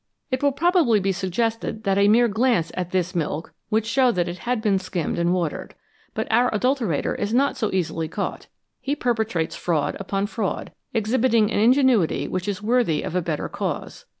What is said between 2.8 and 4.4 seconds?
this" milk" would show that it